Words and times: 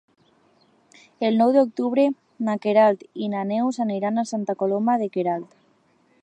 El 1.27 1.35
nou 1.41 1.51
d'octubre 1.57 2.05
na 2.47 2.55
Queralt 2.63 3.05
i 3.27 3.31
na 3.35 3.45
Neus 3.51 3.79
aniran 3.87 4.19
a 4.19 4.25
Santa 4.31 4.57
Coloma 4.63 4.97
de 5.05 5.13
Queralt. 5.19 5.55